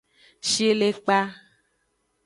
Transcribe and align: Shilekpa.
Shilekpa. 0.49 1.17